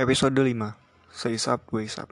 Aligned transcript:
Episode 0.00 0.32
5 0.32 1.12
Seisap 1.12 1.68
gue 1.68 1.84
isap 1.84 2.08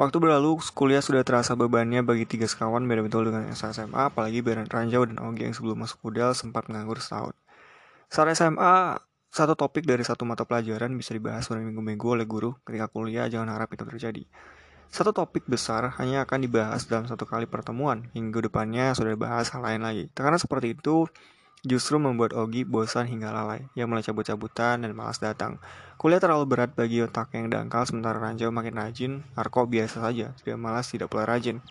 Waktu 0.00 0.16
berlalu, 0.16 0.56
kuliah 0.72 1.04
sudah 1.04 1.20
terasa 1.20 1.52
bebannya 1.52 2.00
bagi 2.00 2.24
tiga 2.24 2.48
sekawan 2.48 2.88
beda 2.88 3.04
betul 3.04 3.28
dengan 3.28 3.52
SMA, 3.52 4.08
apalagi 4.08 4.40
Beren 4.40 4.64
Ranjau 4.64 5.04
dan 5.04 5.20
Ogi 5.20 5.44
yang 5.44 5.52
sebelum 5.52 5.84
masuk 5.84 6.00
Udel 6.08 6.32
sempat 6.32 6.72
menganggur 6.72 6.96
setahun. 7.04 7.36
Saat 8.08 8.32
SMA, 8.32 8.96
satu 9.28 9.52
topik 9.52 9.84
dari 9.84 10.00
satu 10.00 10.24
mata 10.24 10.48
pelajaran 10.48 10.88
bisa 10.96 11.12
dibahas 11.12 11.44
berminggu-minggu 11.52 12.06
oleh 12.16 12.24
guru, 12.24 12.56
ketika 12.64 12.88
kuliah 12.88 13.28
jangan 13.28 13.60
harap 13.60 13.68
itu 13.76 13.84
terjadi. 13.84 14.24
Satu 14.88 15.12
topik 15.12 15.44
besar 15.44 15.92
hanya 16.00 16.24
akan 16.24 16.48
dibahas 16.48 16.88
dalam 16.88 17.04
satu 17.04 17.28
kali 17.28 17.44
pertemuan, 17.44 18.08
hingga 18.16 18.40
depannya 18.40 18.96
sudah 18.96 19.12
dibahas 19.12 19.52
hal 19.52 19.60
lain 19.60 19.84
lagi. 19.84 20.08
Karena 20.16 20.40
seperti 20.40 20.80
itu, 20.80 21.04
justru 21.62 21.94
membuat 22.02 22.34
Ogi 22.34 22.66
bosan 22.66 23.06
hingga 23.06 23.30
lalai. 23.30 23.70
Ia 23.78 23.86
mulai 23.86 24.02
cabut-cabutan 24.02 24.82
dan 24.82 24.92
malas 24.98 25.22
datang. 25.22 25.62
Kuliah 25.94 26.18
terlalu 26.18 26.50
berat 26.50 26.74
bagi 26.74 26.98
otak 26.98 27.30
yang 27.38 27.46
dangkal, 27.46 27.86
sementara 27.86 28.18
Ranjau 28.18 28.50
makin 28.50 28.74
rajin, 28.74 29.12
Arko 29.38 29.70
biasa 29.70 30.02
saja, 30.02 30.34
tidak 30.42 30.58
malas, 30.58 30.90
tidak 30.90 31.06
pula 31.06 31.22
rajin. 31.22 31.62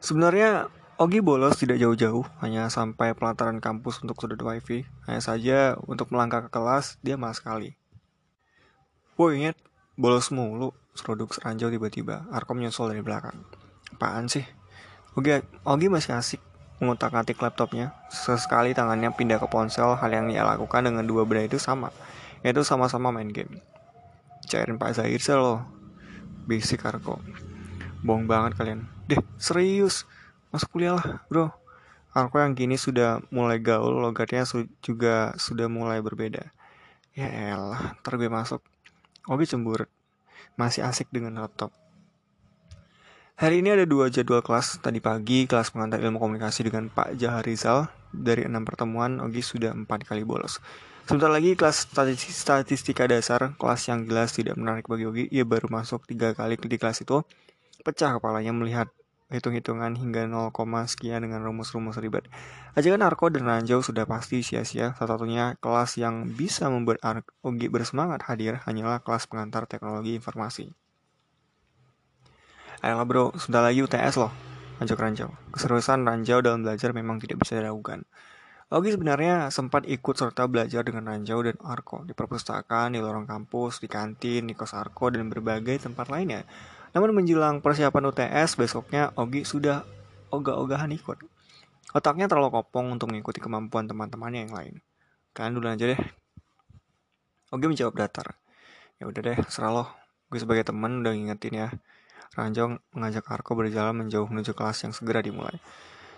Sebenarnya 0.00 0.72
Ogi 0.94 1.18
bolos 1.18 1.58
tidak 1.58 1.82
jauh-jauh, 1.82 2.24
hanya 2.38 2.70
sampai 2.70 3.18
pelataran 3.18 3.58
kampus 3.60 4.00
untuk 4.00 4.16
sudut 4.16 4.40
wifi. 4.40 4.86
Hanya 5.04 5.20
saja 5.20 5.58
untuk 5.84 6.08
melangkah 6.14 6.46
ke 6.46 6.50
kelas, 6.54 6.96
dia 7.04 7.20
malas 7.20 7.42
sekali. 7.42 7.76
Woi 9.20 9.42
inget, 9.42 9.58
bolos 9.98 10.32
mulu, 10.32 10.72
seruduk 10.96 11.34
Ranjau 11.36 11.68
tiba-tiba. 11.68 12.24
Arko 12.32 12.56
menyusul 12.56 12.94
dari 12.94 13.02
belakang. 13.04 13.36
Apaan 13.92 14.30
sih? 14.30 14.46
Ogi, 15.18 15.42
Ogi 15.66 15.90
masih 15.90 16.14
asik 16.16 16.40
mengutak-atik 16.84 17.40
laptopnya. 17.40 17.96
Sesekali 18.12 18.76
tangannya 18.76 19.08
pindah 19.16 19.40
ke 19.40 19.48
ponsel, 19.48 19.96
hal 19.96 20.10
yang 20.12 20.28
ia 20.28 20.44
lakukan 20.44 20.84
dengan 20.84 21.08
dua 21.08 21.24
benda 21.24 21.48
itu 21.48 21.56
sama, 21.56 21.88
yaitu 22.44 22.60
sama-sama 22.60 23.08
main 23.08 23.32
game. 23.32 23.64
Cairin 24.44 24.76
Pak 24.76 25.00
Zahir 25.00 25.16
loh. 25.40 25.64
Basic 26.44 26.84
Arko. 26.84 27.24
Bohong 28.04 28.28
banget 28.28 28.60
kalian. 28.60 28.84
Deh, 29.08 29.16
serius. 29.40 30.04
Masuk 30.52 30.76
kuliah 30.76 31.00
lah, 31.00 31.24
bro. 31.32 31.48
Arko 32.12 32.38
yang 32.38 32.52
kini 32.52 32.76
sudah 32.76 33.24
mulai 33.32 33.58
gaul, 33.58 33.98
logatnya 33.98 34.44
su 34.44 34.68
juga 34.84 35.32
sudah 35.40 35.66
mulai 35.66 35.98
berbeda. 36.04 36.52
Ya 37.16 37.26
elah, 37.26 37.98
ntar 37.98 38.20
gue 38.20 38.30
masuk. 38.30 38.60
Oke 39.26 39.48
cemburu. 39.48 39.88
Masih 40.54 40.84
asik 40.86 41.08
dengan 41.10 41.40
laptop. 41.40 41.74
Hari 43.34 43.66
ini 43.66 43.74
ada 43.74 43.82
dua 43.82 44.14
jadwal 44.14 44.46
kelas. 44.46 44.78
Tadi 44.78 45.02
pagi 45.02 45.50
kelas 45.50 45.74
pengantar 45.74 45.98
ilmu 45.98 46.22
komunikasi 46.22 46.70
dengan 46.70 46.86
Pak 46.86 47.18
Jaharizal. 47.18 47.90
Dari 48.14 48.46
enam 48.46 48.62
pertemuan, 48.62 49.18
Ogi 49.18 49.42
sudah 49.42 49.74
empat 49.74 50.06
kali 50.06 50.22
bolos. 50.22 50.62
Sebentar 51.02 51.34
lagi 51.34 51.58
kelas 51.58 51.90
statistika 52.30 53.10
dasar, 53.10 53.58
kelas 53.58 53.90
yang 53.90 54.06
jelas 54.06 54.38
tidak 54.38 54.54
menarik 54.54 54.86
bagi 54.86 55.10
Ogi. 55.10 55.24
Ia 55.34 55.42
baru 55.42 55.66
masuk 55.66 56.06
tiga 56.06 56.30
kali 56.30 56.54
di 56.62 56.78
kelas 56.78 57.02
itu. 57.02 57.26
Pecah 57.82 58.22
kepalanya 58.22 58.54
melihat 58.54 58.94
hitung-hitungan 59.34 59.98
hingga 59.98 60.30
0, 60.30 60.54
sekian 60.86 61.26
dengan 61.26 61.42
rumus-rumus 61.42 61.98
ribet. 61.98 62.30
Ajakan 62.78 63.02
Arko 63.02 63.34
dan 63.34 63.50
Ranjau 63.50 63.82
sudah 63.82 64.06
pasti 64.06 64.46
sia-sia. 64.46 64.94
Satu-satunya 64.94 65.58
kelas 65.58 65.98
yang 65.98 66.30
bisa 66.38 66.70
membuat 66.70 67.02
Ogi 67.42 67.66
bersemangat 67.66 68.30
hadir 68.30 68.62
hanyalah 68.62 69.02
kelas 69.02 69.26
pengantar 69.26 69.66
teknologi 69.66 70.14
informasi. 70.14 70.70
Ayolah 72.84 73.08
bro, 73.08 73.32
sudah 73.40 73.64
lagi 73.64 73.80
UTS 73.80 74.20
loh. 74.20 74.28
Ajak 74.76 75.00
Ranjau. 75.00 75.32
Keserusan 75.56 76.04
Ranjau 76.04 76.44
dalam 76.44 76.60
belajar 76.60 76.92
memang 76.92 77.16
tidak 77.16 77.40
bisa 77.40 77.56
diragukan. 77.56 78.04
Ogi 78.68 78.92
sebenarnya 78.92 79.48
sempat 79.48 79.88
ikut 79.88 80.12
serta 80.12 80.44
belajar 80.44 80.84
dengan 80.84 81.08
Ranjau 81.08 81.48
dan 81.48 81.56
Arko 81.64 82.04
di 82.04 82.12
perpustakaan, 82.12 82.92
di 82.92 83.00
lorong 83.00 83.24
kampus, 83.24 83.80
di 83.80 83.88
kantin, 83.88 84.44
di 84.44 84.52
kos 84.52 84.76
Arko, 84.76 85.08
dan 85.08 85.32
berbagai 85.32 85.80
tempat 85.80 86.12
lainnya. 86.12 86.44
Namun 86.92 87.16
menjelang 87.16 87.64
persiapan 87.64 88.12
UTS, 88.12 88.60
besoknya 88.60 89.16
Ogi 89.16 89.48
sudah 89.48 89.80
ogah-ogahan 90.28 90.92
ikut. 90.92 91.24
Otaknya 91.96 92.28
terlalu 92.28 92.52
kopong 92.52 92.92
untuk 92.92 93.08
mengikuti 93.08 93.40
kemampuan 93.40 93.88
teman-temannya 93.88 94.44
yang 94.44 94.52
lain. 94.52 94.74
Kalian 95.32 95.56
dulu 95.56 95.72
aja 95.72 95.84
deh. 95.88 96.00
Ogi 97.48 97.64
menjawab 97.64 97.96
datar. 97.96 98.36
Ya 99.00 99.08
udah 99.08 99.24
deh, 99.24 99.40
serah 99.48 99.72
loh. 99.72 99.88
Gue 100.28 100.36
sebagai 100.36 100.68
teman 100.68 101.00
udah 101.00 101.16
ngingetin 101.16 101.64
ya. 101.64 101.68
Ranjong 102.34 102.82
mengajak 102.94 103.24
Arko 103.30 103.54
berjalan 103.54 103.94
menjauh 103.94 104.26
menuju 104.26 104.52
kelas 104.52 104.82
yang 104.82 104.92
segera 104.92 105.22
dimulai. 105.22 105.54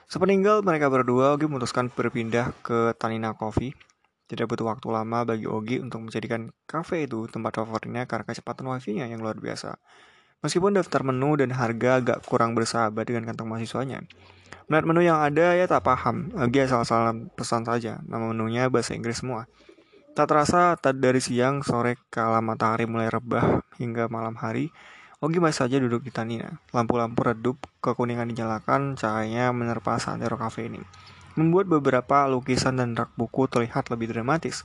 Sepeninggal 0.07 0.63
mereka 0.63 0.87
berdua, 0.87 1.35
Ogi 1.35 1.51
memutuskan 1.51 1.91
berpindah 1.91 2.55
ke 2.63 2.95
Tanina 2.95 3.35
Coffee. 3.35 3.75
Tidak 4.27 4.47
butuh 4.47 4.67
waktu 4.67 4.87
lama 4.91 5.23
bagi 5.23 5.47
Ogi 5.47 5.83
untuk 5.83 6.07
menjadikan 6.07 6.51
kafe 6.67 7.07
itu 7.07 7.27
tempat 7.31 7.63
favoritnya 7.63 8.07
karena 8.11 8.27
kecepatan 8.27 8.67
wifi-nya 8.71 9.07
yang 9.07 9.23
luar 9.23 9.39
biasa. 9.39 9.79
Meskipun 10.43 10.79
daftar 10.79 11.03
menu 11.03 11.35
dan 11.39 11.51
harga 11.55 11.99
agak 11.99 12.19
kurang 12.27 12.55
bersahabat 12.55 13.07
dengan 13.07 13.27
kantong 13.27 13.51
mahasiswanya. 13.51 14.03
Melihat 14.67 14.85
menu 14.87 15.01
yang 15.07 15.19
ada, 15.23 15.55
ya 15.55 15.67
tak 15.67 15.87
paham. 15.87 16.31
Ogi 16.39 16.59
asal-asalan 16.63 17.31
pesan 17.35 17.67
saja. 17.67 18.03
Nama 18.07 18.31
menunya 18.31 18.67
bahasa 18.71 18.95
Inggris 18.95 19.23
semua. 19.23 19.51
Tak 20.17 20.33
terasa, 20.33 20.81
tak 20.81 21.03
dari 21.03 21.21
siang, 21.21 21.61
sore, 21.61 22.01
kala 22.09 22.41
matahari 22.41 22.89
mulai 22.89 23.13
rebah 23.13 23.61
hingga 23.77 24.09
malam 24.09 24.33
hari, 24.39 24.73
Ogi 25.27 25.43
masih 25.43 25.67
saja 25.67 25.83
duduk 25.83 26.07
di 26.07 26.15
Tanina. 26.15 26.63
Lampu-lampu 26.71 27.27
redup, 27.27 27.59
kekuningan 27.83 28.31
dinyalakan, 28.31 28.95
cahayanya 28.95 29.51
menerpa 29.51 29.99
santero 29.99 30.39
kafe 30.39 30.71
ini. 30.71 30.79
Membuat 31.35 31.67
beberapa 31.67 32.31
lukisan 32.31 32.79
dan 32.79 32.95
rak 32.95 33.11
buku 33.19 33.51
terlihat 33.51 33.91
lebih 33.91 34.15
dramatis. 34.15 34.63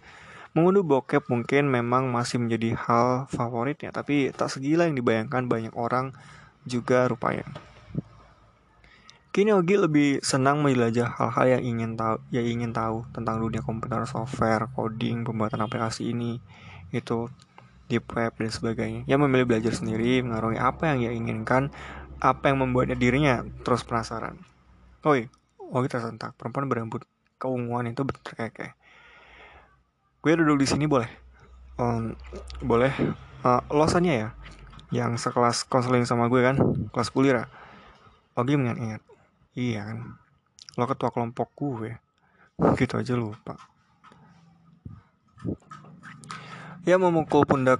Mengunduh 0.54 0.86
bokep 0.86 1.26
mungkin 1.34 1.66
memang 1.66 2.14
masih 2.14 2.38
menjadi 2.38 2.78
hal 2.78 3.26
favoritnya, 3.34 3.90
tapi 3.90 4.30
tak 4.38 4.54
segila 4.54 4.86
yang 4.86 4.94
dibayangkan 4.94 5.50
banyak 5.50 5.74
orang 5.74 6.14
juga 6.70 7.10
rupanya. 7.10 7.50
Kini 9.34 9.58
Ogi 9.58 9.82
lebih 9.82 10.22
senang 10.22 10.62
menjelajah 10.62 11.18
hal-hal 11.18 11.58
yang 11.58 11.64
ingin 11.74 11.92
tahu, 11.98 12.22
yang 12.30 12.46
ingin 12.46 12.70
tahu 12.70 13.10
tentang 13.18 13.42
dunia 13.42 13.66
komputer, 13.66 14.06
software, 14.06 14.70
coding, 14.78 15.26
pembuatan 15.26 15.66
aplikasi 15.66 16.14
ini, 16.14 16.38
itu 16.94 17.34
deep 17.92 18.08
web 18.16 18.32
dan 18.32 18.48
sebagainya. 18.48 19.04
Ia 19.04 19.20
memilih 19.20 19.44
belajar 19.44 19.76
sendiri, 19.76 20.24
mengarungi 20.24 20.56
apa 20.56 20.96
yang 20.96 21.04
ia 21.04 21.12
inginkan, 21.12 21.68
apa 22.24 22.48
yang 22.48 22.64
membuatnya 22.64 22.96
dirinya 22.96 23.44
terus 23.68 23.84
penasaran. 23.84 24.40
Oi, 25.04 25.28
oh 25.60 25.84
kita 25.84 26.00
sentak. 26.00 26.32
Perempuan 26.40 26.72
berambut 26.72 27.04
keunguan 27.36 27.92
itu 27.92 28.08
berkekeh. 28.08 28.72
Gue 30.24 30.32
duduk 30.40 30.64
di 30.64 30.68
sini 30.70 30.88
boleh? 30.88 31.12
Um, 31.76 32.16
boleh. 32.64 32.96
Uh, 33.42 33.60
losannya 33.74 34.14
ya, 34.16 34.30
yang 34.94 35.18
sekelas 35.18 35.66
konseling 35.66 36.06
sama 36.08 36.30
gue 36.32 36.40
kan, 36.46 36.56
kelas 36.96 37.10
kulira. 37.12 37.50
Ogi 38.38 38.56
mengingat-ingat. 38.56 39.02
Iya 39.58 39.82
kan, 39.84 39.98
lo 40.80 40.86
ketua 40.88 41.12
kelompok 41.12 41.50
gue. 41.58 41.98
Gitu 42.78 42.94
aja 42.96 43.18
lupa. 43.18 43.58
Ia 46.82 46.98
memukul 46.98 47.46
pundak 47.46 47.78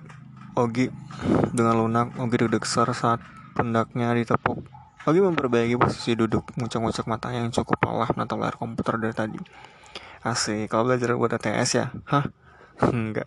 Ogi 0.54 0.94
dengan 1.50 1.82
lunak. 1.82 2.14
Ogi 2.22 2.38
duduk 2.38 2.70
ser 2.70 2.86
saat 2.94 3.18
pundaknya 3.58 4.14
ditepuk. 4.14 4.62
Ogi 5.10 5.18
memperbaiki 5.18 5.74
posisi 5.82 6.14
duduk, 6.14 6.54
ngucek-ngucek 6.62 7.10
mata 7.10 7.34
yang 7.34 7.50
cukup 7.50 7.82
lelah 7.82 8.14
menatap 8.14 8.38
layar 8.38 8.54
komputer 8.62 9.02
dari 9.02 9.16
tadi. 9.18 9.40
Asik, 10.22 10.70
kalau 10.70 10.86
belajar 10.86 11.18
buat 11.18 11.34
ATS 11.34 11.70
ya? 11.74 11.90
Hah? 12.06 12.30
Enggak. 12.94 13.26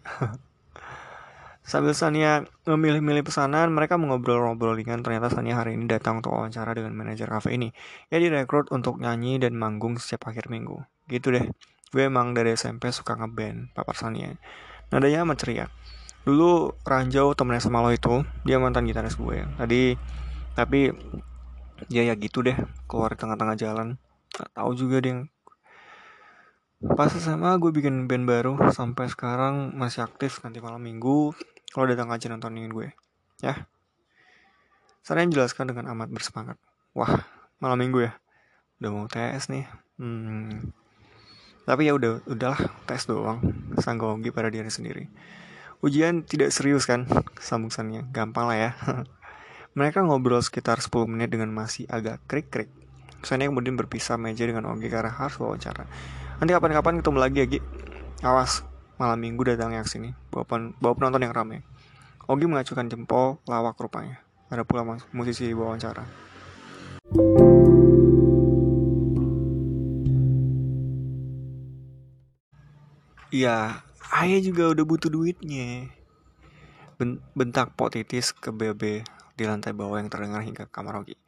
Sambil 1.67 1.97
Sania 1.97 2.47
memilih-milih 2.71 3.27
pesanan, 3.27 3.75
mereka 3.75 3.99
mengobrol-ngobrol 3.99 4.79
ringan. 4.79 5.03
Ternyata 5.03 5.35
Sania 5.35 5.59
hari 5.59 5.75
ini 5.75 5.91
datang 5.91 6.23
untuk 6.23 6.39
wawancara 6.39 6.71
dengan 6.71 6.95
manajer 6.95 7.27
kafe 7.27 7.59
ini. 7.59 7.75
Ia 8.15 8.23
direkrut 8.23 8.71
untuk 8.71 9.03
nyanyi 9.03 9.43
dan 9.43 9.59
manggung 9.59 9.99
setiap 9.99 10.31
akhir 10.31 10.53
minggu. 10.55 10.87
Gitu 11.11 11.35
deh. 11.35 11.51
Gue 11.91 12.07
emang 12.07 12.31
dari 12.31 12.55
SMP 12.55 12.95
suka 12.95 13.19
ngeband, 13.19 13.75
papar 13.75 13.99
Sania. 13.99 14.39
Nadanya 14.95 15.27
amat 15.27 15.43
ceria. 15.43 15.67
Dulu 16.23 16.71
Ranjau 16.87 17.35
temennya 17.35 17.67
sama 17.67 17.83
lo 17.83 17.91
itu, 17.91 18.23
dia 18.47 18.63
mantan 18.63 18.87
gitaris 18.87 19.19
gue. 19.19 19.43
Tadi, 19.59 19.99
tapi 20.55 20.95
ya 21.91 22.07
ya 22.07 22.15
gitu 22.15 22.47
deh, 22.47 22.55
keluar 22.87 23.13
di 23.13 23.19
tengah-tengah 23.19 23.59
jalan. 23.59 23.99
Gak 24.31 24.55
tahu 24.55 24.71
juga 24.79 25.03
deh. 25.03 25.27
Pas 26.95 27.11
SMA 27.11 27.59
gue 27.59 27.75
bikin 27.75 28.07
band 28.07 28.23
baru, 28.23 28.55
sampai 28.71 29.11
sekarang 29.11 29.75
masih 29.75 30.07
aktif 30.07 30.39
nanti 30.47 30.63
malam 30.63 30.79
minggu. 30.79 31.35
Kalau 31.75 31.91
datang 31.91 32.15
aja 32.15 32.31
nontonin 32.31 32.71
gue, 32.71 32.95
ya. 33.43 33.67
Saya 35.03 35.27
jelaskan 35.27 35.75
dengan 35.75 35.91
amat 35.91 36.15
bersemangat. 36.15 36.55
Wah, 36.95 37.27
malam 37.59 37.83
minggu 37.83 38.07
ya. 38.07 38.15
Udah 38.79 38.91
mau 38.95 39.07
tes 39.11 39.51
nih. 39.51 39.67
Hmm, 39.99 40.71
tapi 41.65 41.89
ya 41.89 41.97
udah 41.97 42.21
udahlah 42.29 42.61
tes 42.85 43.09
doang. 43.09 43.41
Sanggogi 43.81 44.29
pada 44.31 44.53
diri 44.53 44.69
sendiri. 44.69 45.09
Ujian 45.85 46.25
tidak 46.25 46.53
serius 46.53 46.89
kan 46.89 47.09
sambungsannya. 47.41 48.09
Gampang 48.13 48.49
lah 48.49 48.57
ya. 48.57 48.71
Mereka 49.79 50.07
ngobrol 50.07 50.41
sekitar 50.41 50.79
10 50.79 51.11
menit 51.11 51.33
dengan 51.35 51.51
masih 51.51 51.89
agak 51.91 52.23
krik-krik. 52.31 52.71
Soalnya 53.25 53.51
kemudian 53.51 53.75
berpisah 53.75 54.21
meja 54.21 54.45
dengan 54.47 54.71
Ogi 54.71 54.87
karena 54.87 55.11
harus 55.11 55.35
wawancara. 55.41 55.89
Nanti 56.39 56.53
kapan-kapan 56.53 57.01
ketemu 57.01 57.19
lagi 57.19 57.37
ya 57.43 57.47
Gi. 57.49 57.61
Awas 58.23 58.63
malam 59.01 59.19
minggu 59.19 59.43
datangnya 59.43 59.83
ke 59.83 59.91
sini. 59.91 60.15
Bawa, 60.31 60.47
bawa 60.79 60.93
penonton 60.95 61.25
yang 61.25 61.35
ramai 61.35 61.65
Ogi 62.25 62.49
mengacukan 62.49 62.89
jempol, 62.89 63.37
lawak 63.45 63.77
rupanya. 63.77 64.25
Ada 64.49 64.65
pula 64.65 64.97
musisi 65.13 65.53
wawancara. 65.53 66.09
Iya, 73.35 73.83
ayah 74.15 74.39
juga 74.39 74.71
udah 74.71 74.87
butuh 74.87 75.11
duitnya. 75.11 75.91
Bentak 77.35 77.75
potitis 77.75 78.31
ke 78.31 78.55
BB 78.55 79.03
di 79.35 79.43
lantai 79.43 79.75
bawah 79.75 79.99
yang 79.99 80.07
terdengar 80.07 80.39
hingga 80.47 80.71
kamar 80.71 81.03
Ogi. 81.03 81.19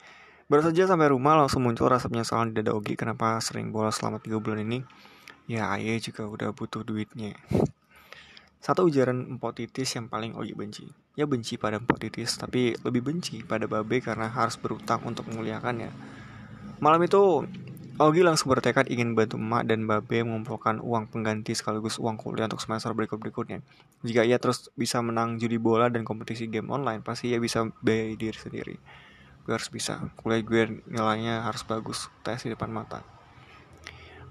Baru 0.47 0.63
saja 0.63 0.87
sampai 0.87 1.11
rumah 1.11 1.35
langsung 1.35 1.67
muncul 1.67 1.91
rasa 1.91 2.07
penyesalan 2.07 2.55
di 2.55 2.63
dada 2.63 2.79
Ogi 2.79 2.95
kenapa 2.95 3.43
sering 3.43 3.75
bolos 3.75 3.99
selama 3.99 4.23
tiga 4.23 4.39
bulan 4.39 4.63
ini. 4.63 4.87
Ya 5.51 5.67
ayah 5.75 5.99
juga 5.99 6.31
udah 6.31 6.55
butuh 6.55 6.87
duitnya. 6.87 7.35
Satu 8.63 8.87
ujaran 8.87 9.27
empok 9.27 9.59
titis 9.59 9.99
yang 9.99 10.07
paling 10.07 10.39
Ogi 10.39 10.55
benci. 10.55 10.87
Ya 11.19 11.27
benci 11.27 11.59
pada 11.59 11.83
empok 11.83 12.07
titis, 12.07 12.39
tapi 12.39 12.79
lebih 12.87 13.03
benci 13.03 13.43
pada 13.43 13.67
babe 13.67 13.99
karena 13.99 14.31
harus 14.31 14.55
berutang 14.55 15.03
untuk 15.03 15.27
memuliakannya. 15.27 15.91
Malam 16.79 17.03
itu 17.03 17.43
Ogi 17.97 18.21
langsung 18.21 18.53
bertekad 18.53 18.93
ingin 18.93 19.17
bantu 19.17 19.41
emak 19.41 19.73
dan 19.73 19.89
babe 19.89 20.21
mengumpulkan 20.21 20.85
uang 20.85 21.09
pengganti 21.09 21.57
sekaligus 21.57 21.97
uang 21.97 22.21
kuliah 22.21 22.45
untuk 22.45 22.61
semester 22.61 22.93
berikut-berikutnya. 22.93 23.65
Jika 24.05 24.21
ia 24.21 24.37
terus 24.37 24.69
bisa 24.77 25.01
menang 25.01 25.41
judi 25.41 25.57
bola 25.57 25.89
dan 25.89 26.05
kompetisi 26.05 26.45
game 26.45 26.69
online, 26.69 27.01
pasti 27.01 27.33
ia 27.33 27.41
bisa 27.41 27.65
biayai 27.65 28.21
diri 28.21 28.37
sendiri. 28.37 28.77
Gue 29.49 29.53
harus 29.57 29.73
bisa, 29.73 30.13
kuliah 30.21 30.45
gue 30.45 30.85
nilainya 30.93 31.49
harus 31.49 31.65
bagus, 31.65 32.13
tes 32.21 32.45
di 32.45 32.53
depan 32.53 32.69
mata. 32.69 33.01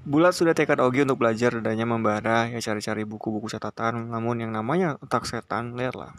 Bulat 0.06 0.38
sudah 0.38 0.54
tekad 0.54 0.78
Ogi 0.78 1.02
untuk 1.02 1.26
belajar 1.26 1.58
dadanya 1.58 1.90
membara, 1.90 2.46
ya 2.46 2.62
cari-cari 2.62 3.02
buku-buku 3.02 3.50
catatan, 3.50 4.14
namun 4.14 4.46
yang 4.46 4.54
namanya 4.54 5.02
otak 5.02 5.26
setan, 5.26 5.74
lihatlah. 5.74 6.14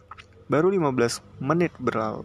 Baru 0.46 0.70
15 0.70 1.42
menit 1.42 1.74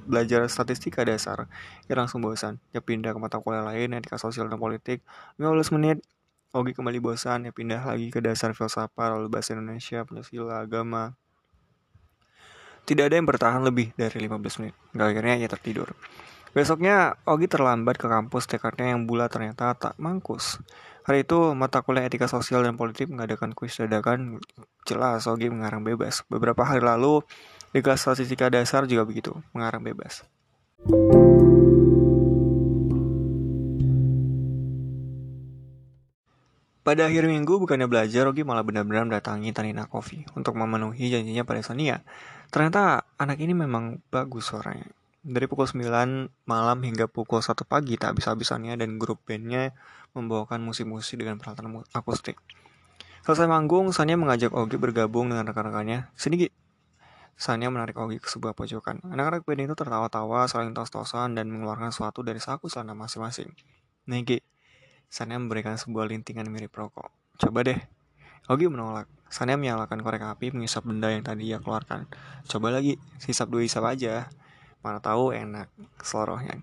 belajar 0.06 0.46
statistika 0.46 1.02
dasar, 1.02 1.50
ya 1.90 1.98
langsung 1.98 2.22
bosan. 2.22 2.62
Ya 2.70 2.78
pindah 2.78 3.18
ke 3.18 3.20
mata 3.20 3.42
kuliah 3.42 3.66
lain, 3.66 3.98
etika 3.98 4.22
sosial 4.22 4.46
dan 4.46 4.62
politik. 4.62 5.02
15 5.42 5.74
menit, 5.74 6.06
Ogi 6.52 6.76
kembali 6.76 7.00
bosan, 7.00 7.48
ya 7.48 7.56
pindah 7.56 7.82
lagi 7.82 8.12
ke 8.12 8.20
dasar 8.20 8.52
filsafat, 8.52 9.16
lalu 9.16 9.32
bahasa 9.32 9.56
Indonesia, 9.56 10.04
Pancasila, 10.04 10.62
agama. 10.62 11.16
Tidak 12.84 13.08
ada 13.08 13.16
yang 13.16 13.24
bertahan 13.24 13.64
lebih 13.64 13.96
dari 13.96 14.28
15 14.28 14.60
menit. 14.60 14.76
Gak 14.92 15.08
akhirnya 15.16 15.36
ia 15.40 15.48
tertidur. 15.48 15.96
Besoknya, 16.52 17.16
Ogi 17.24 17.48
terlambat 17.48 17.96
ke 17.96 18.12
kampus 18.12 18.52
tekadnya 18.52 18.92
yang 18.92 19.08
bulat 19.08 19.32
ternyata 19.32 19.72
tak 19.80 19.96
mangkus. 19.96 20.60
Hari 21.08 21.24
itu, 21.24 21.56
mata 21.56 21.80
kuliah 21.80 22.04
etika 22.04 22.28
sosial 22.28 22.68
dan 22.68 22.76
politik 22.76 23.08
mengadakan 23.08 23.56
kuis 23.56 23.80
dadakan. 23.80 24.44
Jelas, 24.84 25.24
Ogi 25.32 25.48
mengarang 25.48 25.88
bebas. 25.88 26.28
Beberapa 26.28 26.68
hari 26.68 26.84
lalu, 26.84 27.24
di 27.72 27.80
kelas 27.80 28.04
statistika 28.04 28.52
dasar 28.52 28.84
juga 28.88 29.08
begitu, 29.08 29.32
mengarang 29.56 29.84
bebas. 29.84 30.28
Pada 36.82 37.06
akhir 37.06 37.30
minggu, 37.30 37.62
bukannya 37.62 37.86
belajar, 37.86 38.26
Rogi 38.26 38.42
malah 38.42 38.66
benar-benar 38.66 39.06
mendatangi 39.06 39.54
Tanina 39.54 39.86
Coffee 39.86 40.26
untuk 40.34 40.58
memenuhi 40.58 41.14
janjinya 41.14 41.46
pada 41.46 41.62
Sonia. 41.62 42.02
Ternyata 42.50 43.06
anak 43.22 43.38
ini 43.38 43.54
memang 43.54 44.02
bagus 44.10 44.50
suaranya. 44.50 44.90
Dari 45.22 45.46
pukul 45.46 45.70
9 45.70 46.50
malam 46.50 46.78
hingga 46.82 47.06
pukul 47.06 47.46
1 47.46 47.70
pagi 47.70 48.02
tak 48.02 48.18
habis-habisannya 48.18 48.74
dan 48.82 48.98
grup 48.98 49.22
bandnya 49.24 49.78
membawakan 50.18 50.66
musik-musik 50.66 51.22
dengan 51.22 51.38
peralatan 51.38 51.86
akustik. 51.94 52.42
Selesai 53.22 53.46
manggung, 53.46 53.94
Sonia 53.94 54.18
mengajak 54.18 54.50
Ogi 54.50 54.82
bergabung 54.82 55.30
dengan 55.30 55.46
rekan-rekannya. 55.46 56.10
Sini 56.18 56.50
Sania 57.42 57.74
menarik 57.74 57.98
Ogi 57.98 58.22
ke 58.22 58.30
sebuah 58.30 58.54
pojokan. 58.54 59.02
Anak-anak 59.02 59.42
band 59.50 59.66
itu 59.66 59.74
tertawa-tawa, 59.74 60.46
saling 60.46 60.78
tos-tosan, 60.78 61.34
dan 61.34 61.50
mengeluarkan 61.50 61.90
sesuatu 61.90 62.22
dari 62.22 62.38
saku 62.38 62.70
celana 62.70 62.94
masing-masing. 62.94 63.50
Negi, 64.06 64.46
Sania 65.10 65.42
memberikan 65.42 65.74
sebuah 65.74 66.06
lintingan 66.06 66.46
mirip 66.54 66.70
rokok. 66.70 67.10
Coba 67.42 67.66
deh. 67.66 67.82
Ogi 68.46 68.70
menolak. 68.70 69.10
Sania 69.26 69.58
menyalakan 69.58 70.06
korek 70.06 70.22
api 70.22 70.54
menghisap 70.54 70.86
benda 70.86 71.10
yang 71.10 71.26
tadi 71.26 71.50
ia 71.50 71.58
keluarkan. 71.58 72.06
Coba 72.46 72.78
lagi, 72.78 73.02
hisap 73.26 73.50
dua 73.50 73.66
hisap 73.66 73.90
aja. 73.90 74.30
Mana 74.86 75.02
tahu 75.02 75.34
enak, 75.34 75.74
selorohnya. 75.98 76.62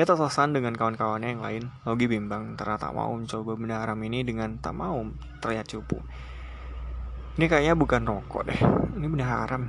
Ia 0.00 0.08
tos-tosan 0.08 0.56
dengan 0.56 0.72
kawan-kawannya 0.80 1.36
yang 1.36 1.44
lain. 1.44 1.68
Ogi 1.84 2.08
bimbang, 2.08 2.56
ternyata 2.56 2.88
tak 2.88 2.96
mau 2.96 3.12
mencoba 3.12 3.52
benda 3.52 3.84
haram 3.84 4.00
ini 4.00 4.24
dengan 4.24 4.56
tak 4.64 4.72
mau 4.72 4.96
terlihat 5.44 5.68
cupu. 5.68 6.00
Ini 7.36 7.52
kayaknya 7.52 7.76
bukan 7.76 8.00
rokok 8.08 8.48
deh. 8.48 8.60
Ini 8.96 9.06
benda 9.12 9.28
haram. 9.28 9.68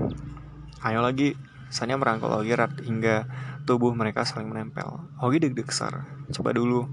Ayo 0.87 1.03
lagi. 1.03 1.35
Sanya 1.67 1.99
merangkul 1.99 2.31
Ogi 2.31 2.55
rat 2.55 2.71
hingga 2.79 3.27
tubuh 3.67 3.91
mereka 3.91 4.23
saling 4.23 4.47
menempel. 4.47 5.03
Ogi 5.19 5.43
deg-deg 5.43 5.67
sar. 5.67 6.07
Coba 6.31 6.55
dulu. 6.55 6.87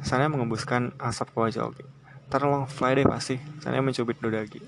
Sanya 0.00 0.32
mengembuskan 0.32 0.96
asap 0.96 1.36
ke 1.36 1.36
wajah 1.36 1.68
Ogi. 1.68 1.84
Terlong 2.32 2.64
fly 2.64 2.96
deh 2.96 3.04
pasti. 3.04 3.36
Sanya 3.60 3.84
mencubit 3.84 4.16
dodagi. 4.24 4.64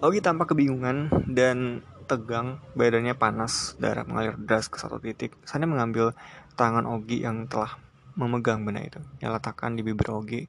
Ogi 0.00 0.24
tampak 0.24 0.56
kebingungan 0.56 1.12
dan 1.28 1.84
tegang, 2.08 2.64
badannya 2.72 3.12
panas, 3.12 3.76
darah 3.76 4.08
mengalir 4.08 4.40
deras 4.40 4.72
ke 4.72 4.80
satu 4.80 4.96
titik. 4.96 5.36
Sanya 5.44 5.68
mengambil 5.68 6.16
tangan 6.56 6.88
Ogi 6.88 7.28
yang 7.28 7.44
telah 7.44 7.76
memegang 8.16 8.64
benda 8.64 8.80
itu. 8.80 9.04
Yang 9.20 9.36
letakkan 9.36 9.76
di 9.76 9.84
bibir 9.84 10.08
Ogi 10.08 10.48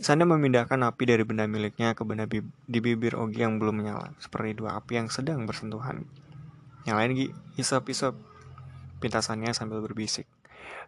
Sanda 0.00 0.24
memindahkan 0.24 0.80
api 0.80 1.12
dari 1.12 1.28
benda 1.28 1.44
miliknya 1.44 1.92
ke 1.92 2.08
benda 2.08 2.24
bi 2.24 2.40
di 2.64 2.80
bibir 2.80 3.20
Ogi 3.20 3.44
yang 3.44 3.60
belum 3.60 3.84
menyala, 3.84 4.16
seperti 4.16 4.56
dua 4.56 4.80
api 4.80 4.96
yang 4.96 5.12
sedang 5.12 5.44
bersentuhan. 5.44 6.08
Yang 6.88 6.96
lain 6.96 7.10
Gi, 7.12 7.26
isap-isap. 7.60 8.16
Pintasannya 9.04 9.52
sambil 9.52 9.84
berbisik. 9.84 10.24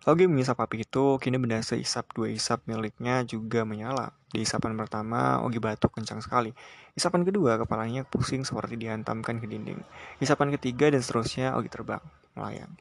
Ogi 0.08 0.24
mengisap 0.24 0.64
api 0.64 0.88
itu, 0.88 1.20
kini 1.20 1.36
benda 1.36 1.60
seisap 1.60 2.08
dua 2.16 2.32
isap 2.32 2.64
miliknya 2.64 3.20
juga 3.28 3.68
menyala. 3.68 4.16
Di 4.32 4.48
isapan 4.48 4.80
pertama, 4.80 5.44
Ogi 5.44 5.60
batuk 5.60 5.92
kencang 5.92 6.24
sekali. 6.24 6.56
Isapan 6.96 7.28
kedua, 7.28 7.60
kepalanya 7.60 8.08
pusing 8.08 8.48
seperti 8.48 8.80
dihantamkan 8.80 9.44
ke 9.44 9.46
dinding. 9.46 9.84
Isapan 10.24 10.56
ketiga 10.56 10.88
dan 10.88 11.04
seterusnya, 11.04 11.52
Ogi 11.52 11.68
terbang, 11.68 12.00
melayang. 12.32 12.72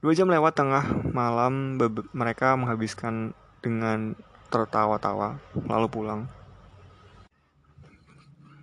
Dua 0.00 0.16
jam 0.16 0.32
lewat 0.32 0.56
tengah 0.56 0.88
malam, 1.12 1.76
mereka 2.16 2.56
menghabiskan 2.56 3.36
dengan 3.60 4.16
tertawa-tawa 4.48 5.40
lalu 5.68 5.86
pulang. 5.88 6.20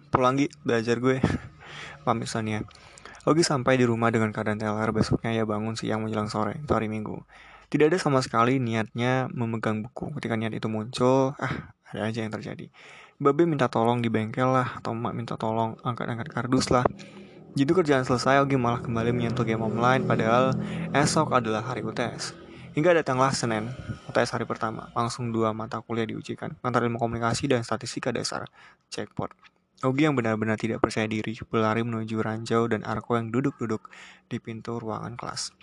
Pulang 0.09 0.39
Gi. 0.39 0.47
Belajar 0.63 0.97
gue. 1.01 1.19
Pamit 2.05 2.29
Sonia. 2.29 2.61
Ogi 3.25 3.41
sampai 3.41 3.75
di 3.75 3.89
rumah 3.89 4.13
dengan 4.13 4.29
keadaan 4.29 4.61
teler. 4.61 4.89
Besoknya 4.93 5.33
ia 5.33 5.43
bangun 5.49 5.73
siang 5.73 6.05
menjelang 6.05 6.29
sore 6.29 6.61
itu 6.61 6.71
hari 6.71 6.85
minggu. 6.85 7.25
Tidak 7.73 7.89
ada 7.89 7.97
sama 7.97 8.21
sekali 8.21 8.61
niatnya 8.61 9.27
memegang 9.33 9.81
buku. 9.81 10.13
Ketika 10.21 10.37
niat 10.37 10.53
itu 10.53 10.69
muncul 10.69 11.33
ah 11.41 11.73
ada 11.89 12.05
aja 12.05 12.21
yang 12.21 12.29
terjadi. 12.29 12.69
Babe 13.17 13.49
minta 13.49 13.65
tolong 13.65 14.03
di 14.03 14.11
bengkel 14.13 14.51
lah 14.51 14.77
atau 14.77 14.93
emak 14.93 15.15
minta 15.17 15.35
tolong 15.39 15.73
angkat-angkat 15.81 16.29
kardus 16.29 16.69
lah. 16.69 16.85
Jadi 17.55 17.71
kerjaan 17.71 18.03
selesai, 18.03 18.43
Ogi 18.43 18.59
malah 18.59 18.83
kembali 18.83 19.15
menyentuh 19.15 19.47
game 19.47 19.63
online 19.63 20.03
padahal 20.03 20.51
esok 20.91 21.31
adalah 21.31 21.63
hari 21.63 21.87
UTS. 21.87 22.44
Hingga 22.75 22.91
datanglah 22.91 23.31
Senin, 23.31 23.71
UTS 24.11 24.35
hari 24.35 24.43
pertama, 24.43 24.91
langsung 24.91 25.31
dua 25.31 25.55
mata 25.55 25.79
kuliah 25.79 26.03
diujikan, 26.03 26.59
antara 26.59 26.83
ilmu 26.83 26.99
komunikasi 26.99 27.47
dan 27.47 27.63
statistika 27.63 28.11
dasar, 28.11 28.51
jackpot. 28.91 29.31
Ogi 29.79 30.03
yang 30.03 30.11
benar-benar 30.11 30.59
tidak 30.59 30.83
percaya 30.83 31.07
diri 31.07 31.39
berlari 31.47 31.87
menuju 31.87 32.19
Ranjau 32.19 32.67
dan 32.67 32.83
Arko 32.83 33.15
yang 33.15 33.31
duduk-duduk 33.31 33.87
di 34.27 34.43
pintu 34.43 34.75
ruangan 34.75 35.15
kelas. 35.15 35.55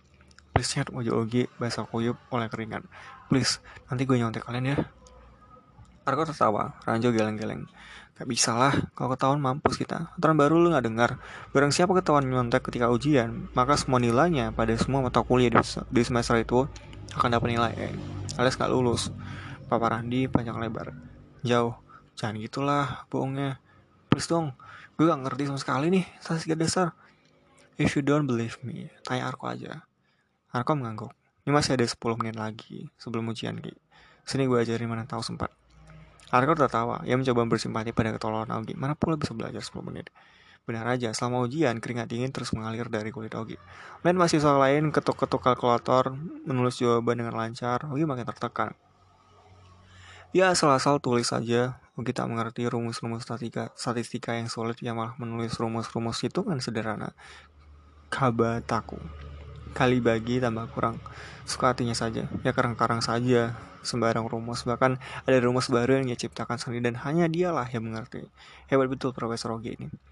Please 0.57 0.73
chat 0.73 0.89
wajah 0.89 1.13
Ogi 1.13 1.45
basah 1.61 1.85
kuyup 1.85 2.17
oleh 2.33 2.49
keringat. 2.49 2.81
Please, 3.29 3.61
nanti 3.93 4.09
gue 4.09 4.17
nyontek 4.17 4.49
kalian 4.49 4.73
ya. 4.73 4.77
Arko 6.09 6.25
tertawa, 6.25 6.81
Ranjau 6.89 7.13
geleng-geleng. 7.13 7.69
Gak 8.17 8.25
bisa 8.25 8.57
lah, 8.57 8.89
kalau 8.97 9.13
ketahuan 9.13 9.37
mampus 9.37 9.77
kita. 9.77 10.17
Aturan 10.17 10.41
baru 10.41 10.57
lu 10.57 10.73
gak 10.73 10.89
dengar. 10.89 11.21
Barang 11.53 11.77
siapa 11.77 11.93
ketahuan 11.93 12.25
nyontek 12.25 12.65
ketika 12.65 12.89
ujian, 12.89 13.53
maka 13.53 13.77
semua 13.77 14.01
nilainya 14.01 14.49
pada 14.57 14.73
semua 14.81 15.05
mata 15.05 15.21
kuliah 15.21 15.53
di 15.93 16.01
semester 16.01 16.41
itu 16.41 16.65
akan 17.17 17.39
dapat 17.39 17.49
nilai 17.53 17.73
E. 17.77 17.89
Alias 18.41 18.57
gak 18.57 18.73
lulus. 18.73 19.13
Papa 19.69 19.93
Randi 19.93 20.29
panjang 20.29 20.57
lebar. 20.61 20.93
Jauh. 21.45 21.77
Jangan 22.17 22.37
gitulah 22.41 23.05
bohongnya. 23.09 23.61
Please 24.09 24.29
dong 24.29 24.53
gue 24.97 25.09
gak 25.09 25.25
ngerti 25.25 25.49
sama 25.49 25.59
sekali 25.59 25.87
nih 25.89 26.05
statistika 26.21 26.55
dasar. 26.55 26.89
If 27.81 27.97
you 27.97 28.05
don't 28.05 28.29
believe 28.29 28.61
me 28.63 28.93
tanya 29.03 29.33
Arko 29.33 29.49
aja. 29.49 29.85
Arko 30.53 30.77
mengangguk. 30.77 31.13
Ini 31.43 31.51
masih 31.51 31.75
ada 31.75 31.85
10 31.89 31.99
menit 32.21 32.37
lagi 32.39 32.87
sebelum 33.01 33.33
ujian 33.33 33.59
Ki. 33.59 33.75
Sini 34.23 34.47
gue 34.47 34.63
ajarin 34.63 34.87
mana 34.87 35.09
tahu 35.09 35.25
sempat. 35.25 35.51
Arko 36.31 36.55
tertawa. 36.55 37.03
Ia 37.09 37.17
mencoba 37.17 37.45
bersimpati 37.49 37.91
pada 37.91 38.15
ketololan 38.15 38.53
Augie 38.53 38.77
mana 38.77 38.95
pula 38.95 39.17
bisa 39.17 39.33
belajar 39.35 39.61
10 39.61 39.83
menit 39.83 40.13
Benar 40.63 40.95
aja, 40.95 41.11
selama 41.11 41.43
ujian, 41.43 41.83
keringat 41.83 42.07
dingin 42.07 42.31
terus 42.31 42.55
mengalir 42.55 42.87
dari 42.87 43.11
kulit 43.11 43.35
Ogi. 43.35 43.59
Dan 44.07 44.15
mahasiswa 44.15 44.55
lain 44.63 44.95
ketuk-ketuk 44.95 45.43
kalkulator, 45.43 46.15
menulis 46.47 46.79
jawaban 46.79 47.19
dengan 47.19 47.35
lancar, 47.35 47.83
Ogi 47.91 48.07
makin 48.07 48.23
tertekan. 48.23 48.71
Ya 50.31 50.55
asal-asal 50.55 51.03
tulis 51.03 51.27
saja, 51.35 51.83
Ogi 51.99 52.15
tak 52.15 52.31
mengerti 52.31 52.71
rumus-rumus 52.71 53.27
statistika, 53.27 53.75
statistika 53.75 54.39
yang 54.39 54.47
sulit, 54.47 54.79
ia 54.87 54.95
malah 54.95 55.19
menulis 55.19 55.59
rumus-rumus 55.59 56.23
hitungan 56.23 56.63
sederhana. 56.63 57.11
Kabataku. 58.07 59.03
Kali 59.75 59.99
bagi 59.99 60.39
tambah 60.39 60.71
kurang. 60.71 61.03
Suka 61.43 61.75
hatinya 61.75 61.99
saja, 61.99 62.31
ya 62.47 62.51
karang-karang 62.55 63.03
saja, 63.03 63.59
sembarang 63.83 64.31
rumus. 64.31 64.63
Bahkan 64.63 64.95
ada 65.27 65.39
rumus 65.43 65.67
baru 65.75 65.99
yang 65.99 66.07
ia 66.07 66.15
ciptakan 66.15 66.55
sendiri 66.55 66.87
dan 66.87 67.03
hanya 67.03 67.27
dialah 67.27 67.67
yang 67.67 67.83
mengerti. 67.83 68.31
Hebat 68.71 68.87
betul 68.87 69.11
Profesor 69.11 69.59
Ogi 69.59 69.75
ini. 69.75 70.12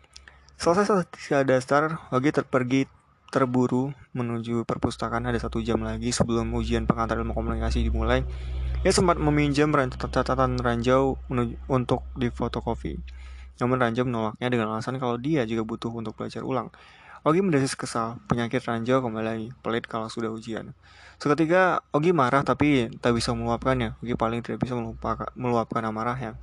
Selesai 0.61 0.85
statistika 0.85 1.41
dasar, 1.41 1.97
Ogi 2.13 2.37
terpergi 2.37 2.85
terburu 3.33 3.97
menuju 4.13 4.69
perpustakaan 4.69 5.25
ada 5.25 5.41
satu 5.41 5.65
jam 5.65 5.81
lagi 5.81 6.13
sebelum 6.13 6.53
ujian 6.53 6.85
pengantar 6.85 7.17
ilmu 7.17 7.33
komunikasi 7.33 7.81
dimulai. 7.81 8.29
Ia 8.85 8.93
sempat 8.93 9.17
meminjam 9.17 9.73
catatan 9.73 10.61
ranjau 10.61 11.17
untuk 11.65 12.05
difotokopi. 12.13 13.01
Namun 13.57 13.81
Ranjau 13.81 14.05
menolaknya 14.05 14.53
dengan 14.53 14.77
alasan 14.77 15.01
kalau 15.01 15.17
dia 15.17 15.49
juga 15.49 15.65
butuh 15.65 15.97
untuk 15.97 16.13
belajar 16.13 16.45
ulang. 16.45 16.69
Ogi 17.25 17.41
mendesis 17.41 17.73
kesal, 17.73 18.21
penyakit 18.29 18.61
ranjau 18.61 19.01
kembali 19.01 19.57
pelit 19.65 19.89
kalau 19.89 20.13
sudah 20.13 20.29
ujian. 20.29 20.77
Seketika 21.17 21.81
Ogi 21.89 22.13
marah 22.13 22.45
tapi 22.45 22.93
tak 23.01 23.17
bisa 23.17 23.33
meluapkannya. 23.33 23.97
Ogi 24.05 24.13
paling 24.13 24.45
tidak 24.45 24.61
bisa 24.61 24.77
meluapkan 25.41 25.89
amarahnya. 25.89 26.37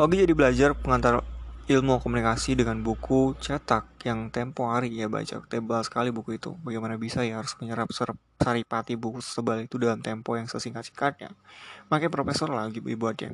Ogi 0.00 0.24
jadi 0.24 0.32
belajar 0.32 0.72
pengantar 0.72 1.20
ilmu 1.64 1.96
komunikasi 1.96 2.60
dengan 2.60 2.84
buku 2.84 3.32
cetak 3.40 4.04
yang 4.04 4.28
tempo 4.28 4.68
hari 4.68 4.92
ia 4.92 5.08
baca. 5.08 5.40
Tebal 5.48 5.80
sekali 5.80 6.12
buku 6.12 6.36
itu. 6.36 6.52
Bagaimana 6.60 7.00
bisa 7.00 7.24
ya 7.24 7.40
harus 7.40 7.56
menyerap 7.56 7.88
saripati 8.36 9.00
buku 9.00 9.24
sebal 9.24 9.64
itu 9.64 9.80
dalam 9.80 10.04
tempo 10.04 10.36
yang 10.36 10.44
sesingkat-singkatnya. 10.44 11.32
Makanya 11.88 12.12
profesor 12.12 12.52
lagi 12.52 12.84
dibuatnya. 12.84 13.32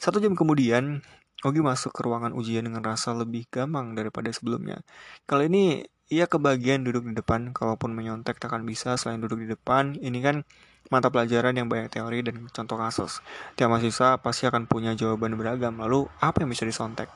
Satu 0.00 0.16
jam 0.24 0.32
kemudian, 0.32 1.04
Ogi 1.40 1.60
masuk 1.64 1.96
ke 1.96 2.04
ruangan 2.04 2.36
ujian 2.36 2.68
dengan 2.68 2.84
rasa 2.84 3.16
lebih 3.16 3.48
gampang 3.48 3.96
daripada 3.96 4.28
sebelumnya. 4.28 4.84
Kali 5.24 5.48
ini 5.48 5.84
ia 6.12 6.28
kebagian 6.28 6.84
duduk 6.84 7.08
di 7.08 7.16
depan, 7.16 7.56
kalaupun 7.56 7.96
menyontek 7.96 8.36
takkan 8.36 8.64
bisa 8.64 8.96
selain 9.00 9.20
duduk 9.20 9.40
di 9.44 9.48
depan. 9.48 9.96
Ini 10.00 10.18
kan 10.20 10.44
mata 10.92 11.08
pelajaran 11.08 11.56
yang 11.56 11.68
banyak 11.68 11.92
teori 11.92 12.20
dan 12.24 12.44
contoh 12.52 12.76
kasus. 12.76 13.24
Tiap 13.56 13.72
mahasiswa 13.72 14.20
pasti 14.20 14.48
akan 14.48 14.68
punya 14.68 14.92
jawaban 14.92 15.36
beragam, 15.36 15.80
lalu 15.80 16.08
apa 16.20 16.44
yang 16.44 16.52
bisa 16.52 16.68
disontek? 16.68 17.08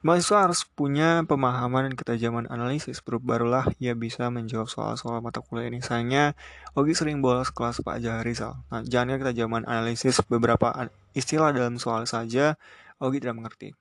Mahasiswa 0.00 0.48
harus 0.48 0.64
punya 0.64 1.20
pemahaman 1.28 1.92
dan 1.92 1.94
ketajaman 1.94 2.48
analisis, 2.48 3.04
barulah 3.04 3.68
ia 3.76 3.92
bisa 3.92 4.32
menjawab 4.32 4.64
soal-soal 4.72 5.20
mata 5.20 5.44
kuliah 5.44 5.68
ini. 5.68 5.84
Sayangnya, 5.84 6.32
Ogi 6.72 6.96
sering 6.96 7.20
bolos 7.20 7.52
kelas 7.52 7.84
Pak 7.84 8.00
Jaharizal. 8.00 8.64
Nah, 8.72 8.80
jangan 8.80 9.20
ketajaman 9.20 9.68
analisis 9.68 10.24
beberapa 10.24 10.72
istilah 11.12 11.52
dalam 11.52 11.76
soal 11.76 12.08
saja, 12.08 12.56
Ogi 12.96 13.20
tidak 13.20 13.44
mengerti. 13.44 13.76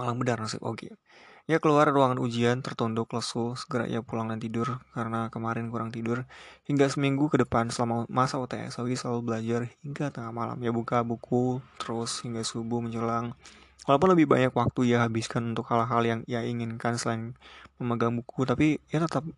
Malang 0.00 0.16
benar 0.24 0.40
nasib 0.40 0.64
Ogi. 0.64 0.88
Ia 1.52 1.60
keluar 1.60 1.92
ruangan 1.92 2.16
ujian, 2.16 2.64
tertunduk 2.64 3.12
lesu, 3.12 3.60
segera 3.60 3.84
ia 3.84 4.00
pulang 4.00 4.32
dan 4.32 4.40
tidur 4.40 4.80
karena 4.96 5.28
kemarin 5.28 5.68
kurang 5.68 5.92
tidur. 5.92 6.24
Hingga 6.64 6.88
seminggu 6.88 7.28
ke 7.28 7.44
depan 7.44 7.68
selama 7.68 8.08
masa 8.08 8.40
UTS, 8.40 8.80
Ogi 8.80 8.96
selalu 8.96 9.20
belajar 9.20 9.68
hingga 9.84 10.08
tengah 10.08 10.32
malam. 10.32 10.56
Ia 10.64 10.72
buka 10.72 11.04
buku 11.04 11.60
terus 11.76 12.24
hingga 12.24 12.40
subuh 12.40 12.80
menjelang 12.80 13.36
Walaupun 13.84 14.16
lebih 14.16 14.26
banyak 14.26 14.56
waktu 14.56 14.96
ia 14.96 15.04
habiskan 15.04 15.52
untuk 15.52 15.68
hal-hal 15.68 16.02
yang 16.02 16.20
ia 16.24 16.40
inginkan 16.42 16.96
selain 16.96 17.36
memegang 17.76 18.16
buku, 18.16 18.48
tapi 18.48 18.80
ia 18.88 18.98
tetap 19.04 19.28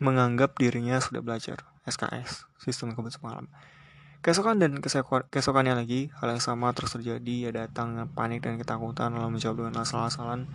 menganggap 0.00 0.56
dirinya 0.56 0.96
sudah 0.98 1.20
belajar 1.20 1.60
SKS, 1.84 2.48
sistem 2.56 2.96
kebut 2.96 3.12
semalam. 3.12 3.44
Keesokan 4.22 4.62
dan 4.62 4.78
keesokannya 4.78 5.74
lagi, 5.74 6.14
hal 6.22 6.30
yang 6.30 6.38
sama 6.38 6.70
terus 6.70 6.94
terjadi, 6.94 7.50
ia 7.50 7.50
datang 7.50 8.06
panik 8.14 8.46
dan 8.46 8.54
ketakutan 8.54 9.10
lalu 9.18 9.36
menjawab 9.36 9.66
dengan 9.66 9.82
asal-asalan. 9.82 10.46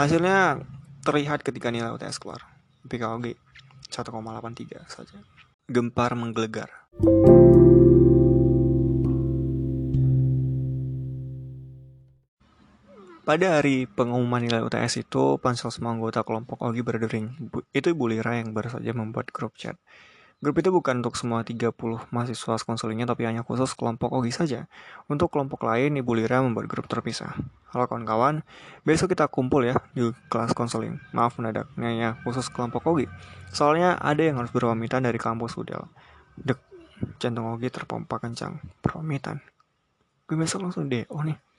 Hasilnya 0.00 0.64
terlihat 1.04 1.44
ketika 1.44 1.68
nilai 1.68 1.92
UTS 1.92 2.16
keluar. 2.16 2.40
PKOG 2.88 3.36
1,83 3.92 4.88
saja. 4.88 5.20
Gempar 5.68 6.16
menggelegar. 6.16 6.72
Pada 13.22 13.54
hari 13.54 13.86
pengumuman 13.86 14.42
nilai 14.42 14.66
UTS 14.66 15.06
itu, 15.06 15.38
pansel 15.38 15.70
semua 15.70 15.94
anggota 15.94 16.26
kelompok 16.26 16.58
Ogi 16.58 16.82
berdering. 16.82 17.30
Itu 17.70 17.94
Ibu 17.94 18.10
Lira 18.10 18.34
yang 18.34 18.50
baru 18.50 18.74
saja 18.74 18.90
membuat 18.90 19.30
grup 19.30 19.54
chat. 19.54 19.78
Grup 20.42 20.58
itu 20.58 20.74
bukan 20.74 21.06
untuk 21.06 21.14
semua 21.14 21.46
30 21.46 21.70
mahasiswa 22.10 22.58
konselingnya, 22.66 23.06
tapi 23.06 23.22
hanya 23.30 23.46
khusus 23.46 23.78
kelompok 23.78 24.10
Ogi 24.10 24.34
saja. 24.34 24.66
Untuk 25.06 25.30
kelompok 25.30 25.62
lain, 25.62 26.02
Ibu 26.02 26.18
Lira 26.18 26.42
membuat 26.42 26.66
grup 26.66 26.90
terpisah. 26.90 27.30
Halo 27.70 27.86
kawan-kawan, 27.86 28.42
besok 28.82 29.14
kita 29.14 29.30
kumpul 29.30 29.70
ya 29.70 29.78
di 29.94 30.10
kelas 30.26 30.50
konseling. 30.50 30.98
Maaf 31.14 31.38
mendadaknya 31.38 31.90
ya, 31.94 32.10
khusus 32.26 32.50
kelompok 32.50 32.82
Ogi. 32.90 33.06
Soalnya 33.54 34.02
ada 34.02 34.18
yang 34.18 34.42
harus 34.42 34.50
berpamitan 34.50 35.06
dari 35.06 35.22
kampus 35.22 35.54
Udel. 35.54 35.86
Dek, 36.34 36.58
jantung 37.22 37.54
Ogi 37.54 37.70
terpompa 37.70 38.18
kencang. 38.18 38.58
Perpamitan. 38.82 39.38
Gue 40.26 40.34
besok 40.34 40.66
langsung 40.66 40.90
deh, 40.90 41.06
oh 41.06 41.22
nih. 41.22 41.51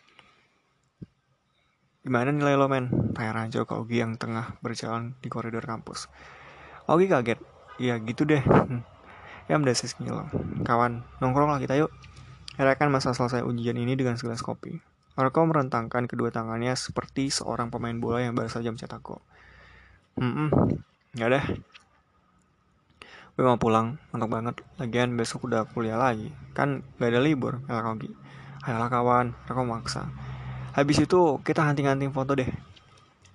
Gimana 2.04 2.36
nilai 2.36 2.60
lo 2.60 2.68
men? 2.68 2.92
Tanya 3.16 3.32
Ranjo 3.32 3.64
ke 3.64 3.80
Ogi 3.80 4.04
yang 4.04 4.20
tengah 4.20 4.60
berjalan 4.60 5.16
di 5.24 5.32
koridor 5.32 5.64
kampus. 5.64 6.12
Ogi 6.84 7.08
kaget. 7.08 7.40
Ya 7.80 7.96
gitu 7.96 8.28
deh. 8.28 8.44
ya 9.48 9.56
mendesis 9.56 9.96
ngilang. 9.96 10.28
Kawan, 10.68 11.08
nongkrong 11.24 11.56
lah 11.56 11.64
kita 11.64 11.80
yuk. 11.80 11.96
Herakan 12.60 12.92
masa 12.92 13.16
selesai 13.16 13.48
ujian 13.48 13.80
ini 13.80 13.96
dengan 13.96 14.20
segelas 14.20 14.44
kopi. 14.44 14.84
Arko 15.16 15.48
merentangkan 15.48 16.04
kedua 16.04 16.28
tangannya 16.28 16.76
seperti 16.76 17.32
seorang 17.32 17.72
pemain 17.72 17.96
bola 17.96 18.20
yang 18.20 18.36
baru 18.36 18.52
saja 18.52 18.68
mencetak 18.68 19.00
gol. 19.00 19.24
Hmm, 20.20 20.52
nggak 21.16 21.30
deh. 21.32 21.46
Gue 23.34 23.46
mau 23.48 23.56
pulang, 23.56 23.96
untuk 24.12 24.28
banget. 24.28 24.60
Lagian 24.76 25.16
besok 25.16 25.48
udah 25.48 25.66
kuliah 25.72 25.98
lagi. 25.98 26.30
Kan 26.52 26.84
gak 27.00 27.16
ada 27.16 27.22
libur, 27.24 27.64
kata 27.66 27.96
Ogi. 27.96 28.12
Ayolah 28.68 28.92
kawan, 28.92 29.34
Arko 29.48 29.64
maksa. 29.64 30.12
Habis 30.74 31.06
itu 31.06 31.38
kita 31.46 31.62
hunting-hunting 31.62 32.10
foto 32.10 32.34
deh. 32.34 32.50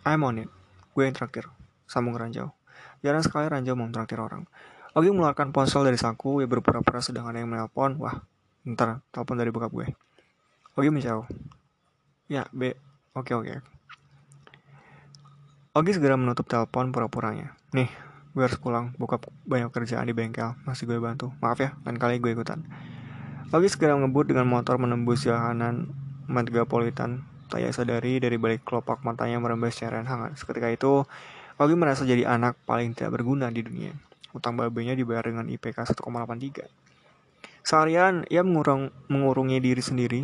I'm 0.02 0.26
on 0.26 0.42
it. 0.42 0.50
Gue 0.90 1.06
yang 1.06 1.14
traktir. 1.14 1.46
Sambung 1.86 2.18
Ranjau. 2.18 2.50
Jarang 2.98 3.22
sekali 3.22 3.46
Ranjau 3.46 3.78
mau 3.78 3.86
traktir 3.94 4.18
orang. 4.18 4.42
Ogi 4.98 5.14
mengeluarkan 5.14 5.54
ponsel 5.54 5.86
dari 5.86 5.94
saku, 5.94 6.42
ya 6.42 6.50
berpura-pura 6.50 6.98
sedang 6.98 7.30
ada 7.30 7.38
yang 7.38 7.46
menelpon. 7.46 7.94
Wah, 8.02 8.26
ntar 8.66 9.06
telepon 9.14 9.38
dari 9.38 9.54
bokap 9.54 9.70
gue. 9.70 9.86
Ogi 10.74 10.90
menjauh. 10.90 11.30
Ya, 12.26 12.50
B. 12.50 12.74
Oke, 13.14 13.38
oke. 13.38 13.62
Ogi 15.78 15.94
segera 15.94 16.18
menutup 16.18 16.50
telepon 16.50 16.90
pura-puranya. 16.90 17.54
Nih, 17.70 17.86
gue 18.34 18.42
harus 18.42 18.58
pulang. 18.58 18.98
Bokap 18.98 19.30
banyak 19.46 19.70
kerjaan 19.70 20.10
di 20.10 20.14
bengkel. 20.16 20.58
Masih 20.66 20.90
gue 20.90 20.98
bantu. 20.98 21.30
Maaf 21.38 21.62
ya, 21.62 21.78
lain 21.86 22.02
kali 22.02 22.18
gue 22.18 22.34
ikutan. 22.34 22.66
Ogi 23.54 23.70
segera 23.70 23.94
ngebut 23.94 24.26
dengan 24.26 24.50
motor 24.50 24.82
menembus 24.82 25.22
jalanan 25.22 26.07
metropolitan 26.28 27.24
tak 27.48 27.64
sadari 27.72 28.20
dari 28.20 28.36
balik 28.36 28.62
kelopak 28.62 29.00
matanya 29.02 29.40
merembes 29.40 29.80
cairan 29.80 30.04
hangat. 30.04 30.36
Seketika 30.36 30.68
itu, 30.68 31.08
Ogi 31.58 31.74
merasa 31.74 32.04
jadi 32.04 32.28
anak 32.28 32.60
paling 32.68 32.94
tidak 32.94 33.18
berguna 33.18 33.48
di 33.50 33.64
dunia. 33.64 33.96
Utang 34.36 34.54
babenya 34.54 34.92
dibayar 34.92 35.26
dengan 35.26 35.48
IPK 35.48 35.96
1,83. 35.96 36.68
Seharian, 37.64 38.28
ia 38.30 38.44
mengurung, 38.44 38.92
mengurungi 39.10 39.58
diri 39.58 39.82
sendiri 39.82 40.20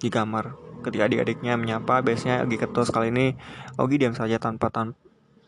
di 0.00 0.08
kamar. 0.08 0.56
Ketika 0.82 1.06
adik-adiknya 1.06 1.54
menyapa, 1.54 2.02
biasanya 2.02 2.42
Ogi 2.42 2.58
ketus 2.58 2.90
kali 2.90 3.14
ini, 3.14 3.38
Ogi 3.78 4.00
diam 4.02 4.16
saja 4.16 4.42
tanpa 4.42 4.72
tan 4.72 4.98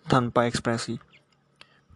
tanpa 0.06 0.46
ekspresi. 0.46 1.00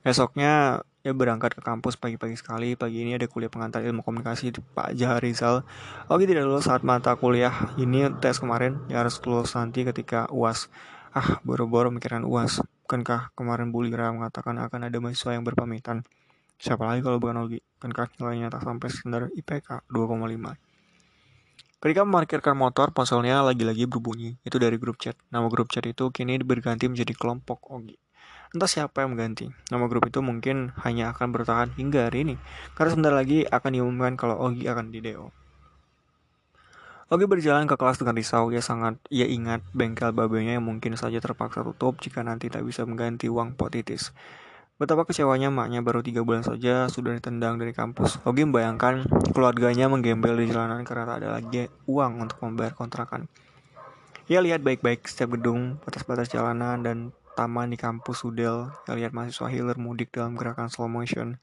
Esoknya, 0.02 0.82
ia 1.06 1.14
berangkat 1.14 1.54
ke 1.54 1.62
kampus 1.62 1.94
pagi-pagi 1.94 2.34
sekali. 2.34 2.74
Pagi 2.74 3.06
ini 3.06 3.14
ada 3.14 3.30
kuliah 3.30 3.46
pengantar 3.46 3.86
ilmu 3.86 4.02
komunikasi 4.02 4.50
di 4.50 4.60
Pak 4.60 4.98
Jahar 4.98 5.22
Rizal. 5.22 5.62
Oke 6.10 6.26
tidak 6.26 6.50
lulus 6.50 6.66
saat 6.66 6.82
mata 6.82 7.14
kuliah 7.14 7.54
ini 7.78 8.10
tes 8.18 8.42
kemarin. 8.42 8.82
Ya 8.90 9.00
harus 9.06 9.22
lulus 9.22 9.54
nanti 9.54 9.86
ketika 9.86 10.26
UAS. 10.34 10.66
Ah, 11.14 11.38
boro-boro 11.46 11.94
mikiran 11.94 12.26
UAS. 12.26 12.60
Bukankah 12.84 13.30
kemarin 13.38 13.70
Bu 13.70 13.86
Lira 13.86 14.10
mengatakan 14.10 14.58
akan 14.58 14.90
ada 14.90 14.96
mahasiswa 14.98 15.38
yang 15.38 15.46
berpamitan? 15.46 16.02
Siapa 16.58 16.82
lagi 16.82 17.06
kalau 17.06 17.22
bukan 17.22 17.46
Ogi? 17.46 17.62
Bukankah 17.78 18.18
nilainya 18.18 18.50
tak 18.50 18.66
sampai 18.66 18.88
standar 18.90 19.22
IPK 19.30 19.86
2,5? 19.86 20.58
Ketika 21.78 22.02
memarkirkan 22.02 22.58
motor, 22.58 22.90
ponselnya 22.90 23.38
lagi-lagi 23.46 23.86
berbunyi. 23.86 24.34
Itu 24.42 24.58
dari 24.58 24.74
grup 24.82 24.98
chat. 24.98 25.14
Nama 25.30 25.46
grup 25.46 25.70
chat 25.70 25.86
itu 25.86 26.10
kini 26.10 26.42
berganti 26.42 26.90
menjadi 26.90 27.14
kelompok 27.14 27.70
Ogi. 27.70 27.94
Entah 28.48 28.70
siapa 28.70 29.04
yang 29.04 29.12
mengganti. 29.12 29.52
Nama 29.68 29.84
grup 29.92 30.08
itu 30.08 30.24
mungkin 30.24 30.72
hanya 30.80 31.12
akan 31.12 31.36
bertahan 31.36 31.68
hingga 31.76 32.08
hari 32.08 32.24
ini. 32.24 32.34
Karena 32.72 32.96
sebentar 32.96 33.12
lagi 33.12 33.44
akan 33.44 33.70
diumumkan 33.76 34.16
kalau 34.16 34.40
Ogi 34.40 34.64
akan 34.64 34.88
di 34.88 35.04
DO. 35.04 35.28
Ogi 37.12 37.24
berjalan 37.28 37.68
ke 37.68 37.76
kelas 37.76 38.00
dengan 38.00 38.16
risau. 38.16 38.48
Ia 38.48 38.64
sangat 38.64 38.96
ia 39.12 39.28
ingat 39.28 39.60
bengkel 39.76 40.16
babenya 40.16 40.56
yang 40.56 40.64
mungkin 40.64 40.96
saja 40.96 41.20
terpaksa 41.20 41.60
tutup 41.60 42.00
jika 42.00 42.24
nanti 42.24 42.48
tak 42.48 42.64
bisa 42.64 42.88
mengganti 42.88 43.28
uang 43.28 43.52
potitis. 43.52 44.16
Betapa 44.80 45.04
kecewanya 45.04 45.52
maknya 45.52 45.84
baru 45.84 46.00
tiga 46.00 46.24
bulan 46.24 46.46
saja 46.46 46.88
sudah 46.88 47.16
ditendang 47.16 47.60
dari 47.60 47.76
kampus. 47.76 48.16
Ogi 48.24 48.48
membayangkan 48.48 49.04
keluarganya 49.36 49.92
menggembel 49.92 50.40
di 50.40 50.48
jalanan 50.48 50.88
karena 50.88 51.04
tak 51.04 51.16
ada 51.20 51.28
lagi 51.36 51.68
uang 51.84 52.24
untuk 52.24 52.38
membayar 52.40 52.72
kontrakan. 52.72 53.28
Ia 54.28 54.44
lihat 54.44 54.60
baik-baik 54.60 55.08
setiap 55.08 55.40
gedung, 55.40 55.80
batas-batas 55.84 56.28
jalanan, 56.28 56.84
dan 56.84 56.96
taman 57.38 57.70
di 57.70 57.78
kampus 57.78 58.26
Sudel. 58.26 58.74
Ia 58.90 58.98
lihat 58.98 59.14
mahasiswa 59.14 59.46
healer 59.46 59.78
mudik 59.78 60.10
dalam 60.10 60.34
gerakan 60.34 60.66
slow 60.66 60.90
motion. 60.90 61.38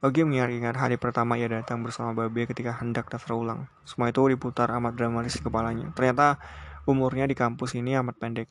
Ogi 0.00 0.24
mengingat 0.24 0.80
hari 0.80 0.96
pertama 0.96 1.36
ia 1.36 1.52
datang 1.52 1.84
bersama 1.84 2.16
Babe 2.16 2.48
ketika 2.48 2.72
hendak 2.80 3.12
daftar 3.12 3.36
ulang. 3.36 3.68
Semua 3.84 4.08
itu 4.08 4.24
diputar 4.24 4.72
amat 4.72 4.96
dramatis 4.96 5.36
di 5.36 5.44
kepalanya. 5.44 5.92
Ternyata 5.92 6.40
umurnya 6.88 7.28
di 7.28 7.36
kampus 7.36 7.76
ini 7.76 7.92
amat 8.00 8.16
pendek. 8.16 8.48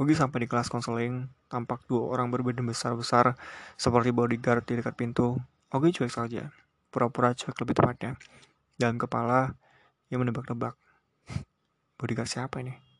Ogi 0.00 0.16
sampai 0.16 0.42
di 0.42 0.48
kelas 0.48 0.72
konseling, 0.72 1.28
Tampak 1.52 1.84
dua 1.84 2.08
orang 2.16 2.32
berbadan 2.32 2.64
besar-besar 2.64 3.36
seperti 3.76 4.08
bodyguard 4.08 4.64
di 4.64 4.80
dekat 4.80 4.96
pintu. 4.96 5.36
Oke 5.68 5.92
cuek 5.92 6.08
saja. 6.08 6.48
Pura-pura 6.88 7.36
cuek 7.36 7.52
lebih 7.60 7.76
tepatnya. 7.76 8.16
Dalam 8.80 8.96
kepala, 8.96 9.52
ia 10.08 10.16
menebak-nebak. 10.16 10.72
Bodyguard 12.00 12.32
siapa 12.32 12.64
ini? 12.64 12.91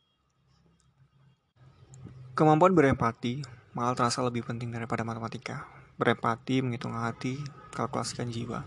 Kemampuan 2.32 2.72
berempati 2.72 3.44
malah 3.76 3.92
terasa 3.92 4.24
lebih 4.24 4.40
penting 4.40 4.72
daripada 4.72 5.04
matematika. 5.04 5.68
Berempati, 6.00 6.64
menghitung 6.64 6.96
hati, 6.96 7.36
kalkulasikan 7.76 8.32
jiwa. 8.32 8.64